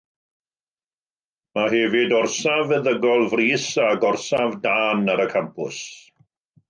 [1.57, 5.83] Mae hefyd orsaf feddygol frys a gorsaf dân ar y campws.